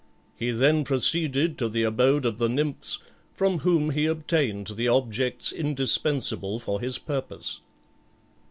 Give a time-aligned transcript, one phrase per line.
[0.35, 2.97] He then proceeded to the abode of the Nymphs,
[3.35, 7.61] from whom he obtained the objects indispensable for his purpose.